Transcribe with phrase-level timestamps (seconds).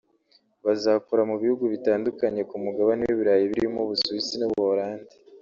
[0.65, 5.13] bazakora mu bihugu bitandukanye ku Mugabane w’i Burayi birimo u Busuwisi n’u Buholandi